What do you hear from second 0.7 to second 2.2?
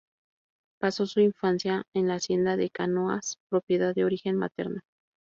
Pasó su infancia en la